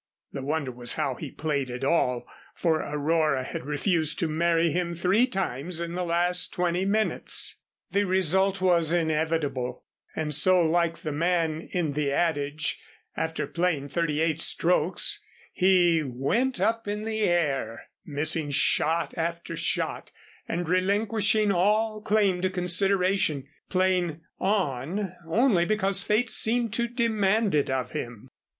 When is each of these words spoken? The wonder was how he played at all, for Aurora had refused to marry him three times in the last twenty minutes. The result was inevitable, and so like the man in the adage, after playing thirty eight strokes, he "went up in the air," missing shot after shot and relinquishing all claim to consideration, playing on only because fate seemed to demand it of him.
The 0.31 0.41
wonder 0.41 0.71
was 0.71 0.93
how 0.93 1.13
he 1.13 1.29
played 1.29 1.69
at 1.69 1.83
all, 1.83 2.25
for 2.55 2.77
Aurora 2.79 3.43
had 3.43 3.67
refused 3.67 4.17
to 4.17 4.27
marry 4.27 4.71
him 4.71 4.95
three 4.95 5.27
times 5.27 5.79
in 5.79 5.93
the 5.93 6.03
last 6.03 6.51
twenty 6.51 6.85
minutes. 6.85 7.57
The 7.91 8.05
result 8.05 8.61
was 8.61 8.91
inevitable, 8.91 9.83
and 10.15 10.33
so 10.33 10.65
like 10.65 10.97
the 11.03 11.11
man 11.11 11.67
in 11.71 11.93
the 11.93 12.11
adage, 12.11 12.79
after 13.15 13.45
playing 13.45 13.89
thirty 13.89 14.21
eight 14.21 14.41
strokes, 14.41 15.19
he 15.53 16.01
"went 16.01 16.59
up 16.59 16.87
in 16.87 17.03
the 17.03 17.19
air," 17.21 17.83
missing 18.03 18.49
shot 18.49 19.13
after 19.15 19.55
shot 19.55 20.11
and 20.47 20.67
relinquishing 20.67 21.51
all 21.51 22.01
claim 22.01 22.41
to 22.41 22.49
consideration, 22.49 23.47
playing 23.69 24.21
on 24.39 25.13
only 25.27 25.63
because 25.63 26.01
fate 26.01 26.31
seemed 26.31 26.73
to 26.73 26.87
demand 26.87 27.53
it 27.53 27.69
of 27.69 27.91
him. 27.91 28.27